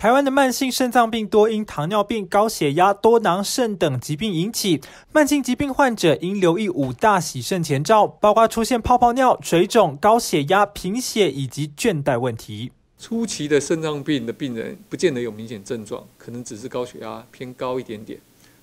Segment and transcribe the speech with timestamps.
[0.00, 4.80] 台湾的慢性肾脏病多因糖尿病、高血压、多囊肾等疾病引起。
[5.12, 12.72] 慢性疾病患者应留意五大洗肾前兆，包括出现泡泡尿、水肿、高血压、贫血以及倦怠问题。
[12.98, 18.18] 初期的肾脏病的病人不见得有明显症状，可能只是高血压偏高一点点，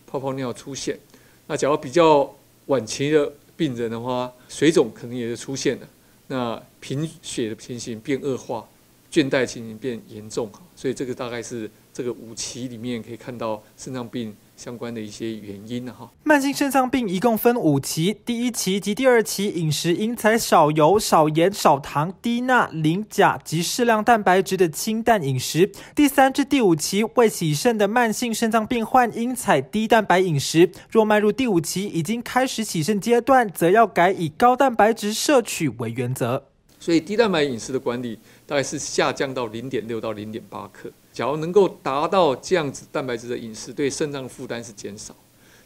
[0.07, 0.97] 泡泡尿出现。
[1.45, 2.33] 那假如比较
[2.65, 5.87] 晚期的病人的话，水肿可能也是出现了，
[6.25, 8.65] 那贫血的情形变恶化。
[9.11, 16.11] 倦怠情形变严重，所以这个大概是这个五期里面可以看到肾脏病相关的一些原因呢哈。
[16.23, 25.71] 慢性肾脏病一共分五期，第一期及第二期饮食应采少油、少盐、少糖、低钠、磷钾及适量蛋白质的清淡饮食。
[25.95, 30.69] 第三至第五期未洗肾的慢性肾脏病患应采低蛋白饮食。
[30.91, 36.43] 若迈入第五期已经开始洗肾阶段，则要改以高蛋白质摄取为原则。
[36.87, 40.89] 所以低蛋白饮食的管理大概是下降到零点六到零点八克。
[41.11, 45.13] 假如能够达到这样子蛋白质的饮食，对肾脏负担是减少。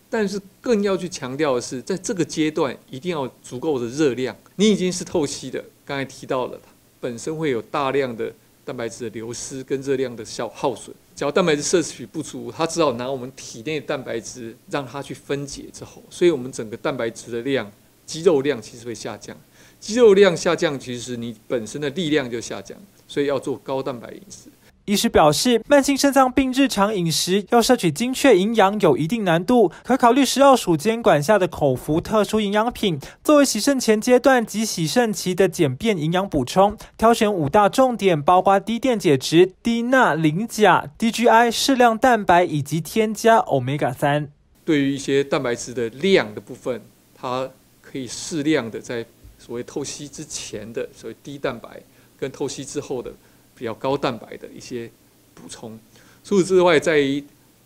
[0.09, 4.36] 但是更要去强调的是，在这个阶段一定要足够的热量。
[4.56, 6.59] 你已经是透析的，刚才提到了，
[7.00, 8.34] 本身会有大量的
[8.66, 10.92] 蛋白质的流失跟热量的消耗损。
[11.14, 17.72] 假如蛋白质摄取不足，它只好拿我们体内蛋白质让它去分解之后，所以我们整个蛋白质的量、
[18.08, 19.38] 肌肉量其实会下降。
[19.82, 24.48] 肌肉量下降，其实你本身的力量就下降，所以要做高蛋白饮食。
[24.86, 36.78] 医师表示，慢性肾脏病日常饮食要摄取精确营养有一定难度，可考虑食药署监管下的口服特殊营养品，作为洗肾前阶段及洗肾期的简便营养补充。
[36.98, 44.30] 挑选五大重点，包括低电解质、低钠、磷钾、DGI、适量蛋白以及添加 Omega 三。
[44.64, 46.82] 对于一些蛋白质的量的部分，
[47.16, 47.50] 它
[47.82, 49.06] 可以适量的在。
[49.44, 51.81] 所谓透析之前的所谓低蛋白，
[52.20, 53.11] 跟透析之后的
[53.56, 54.89] 比较高蛋白的一些
[55.34, 55.80] 补充。
[56.23, 57.23] 除此之外，在于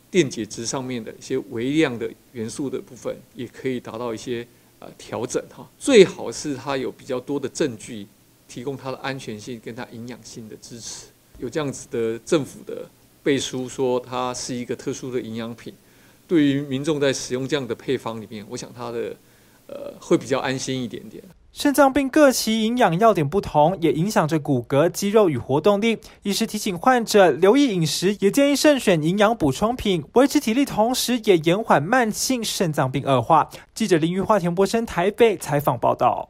[0.10, 4.48] 电解质上面的一些微量的元素的部分，也可以达到一些
[4.80, 5.70] 呃调整哈。
[5.78, 8.08] 最好是它有比较多的证据
[8.48, 11.08] 提供它的安全性跟它营养性的支持。
[11.38, 12.90] 有这样子的政府的
[13.22, 15.74] 背书说它是一个特殊的营养品，
[16.26, 19.14] 对于民众在使用这样的配方里面，我想它的
[19.68, 21.22] 呃会比较安心一点点。
[21.58, 25.98] 肾脏病各期营养要点不同，也影响着骨骼、肌肉与活动力。
[26.24, 33.48] 医师提醒患者留意饮食，也建议慎选营养补充品，维持体力，同时也延缓慢性肾脏病恶化。
[33.74, 36.30] 记者林玉华、田波生台北采访报道。